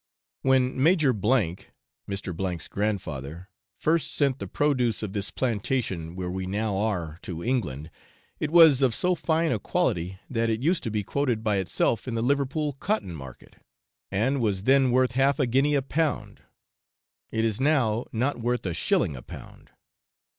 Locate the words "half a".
15.11-15.45